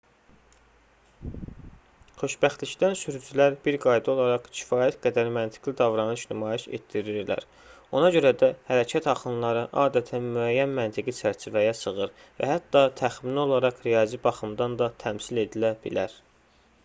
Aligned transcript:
xoşbəxtlikdən 2.21 2.95
sürücülər 3.01 3.57
bir 3.65 3.75
qayda 3.83 4.09
olaraq 4.13 4.45
kifayət 4.59 4.97
qədər 5.03 5.29
məntiqli 5.35 5.73
davranış 5.81 6.23
nümayiş 6.31 6.65
etdirirlər 6.77 7.43
ona 7.99 8.09
görə 8.15 8.31
də 8.43 8.49
hərəkət 8.71 9.09
axınları 9.13 9.63
adətən 9.83 10.25
müəyyən 10.39 10.75
məntiqi 10.79 11.15
çərçivəyə 11.19 11.75
sığır 11.83 12.15
və 12.41 12.49
hətta 12.53 12.83
təxmini 13.03 13.41
olaraq 13.45 13.85
riyazi 13.89 14.21
baxımdan 14.25 14.79
da 14.81 14.89
təmsil 15.05 15.43
edilə 15.47 15.73
bilər 15.85 16.17